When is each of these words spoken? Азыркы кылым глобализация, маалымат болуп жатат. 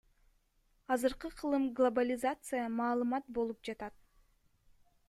Азыркы 0.95 1.29
кылым 1.41 1.63
глобализация, 1.77 2.65
маалымат 2.77 3.25
болуп 3.35 3.59
жатат. 3.67 3.95